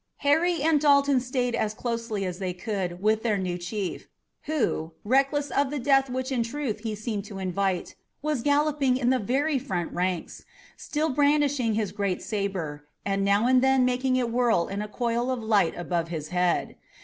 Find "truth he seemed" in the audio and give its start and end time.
6.41-7.23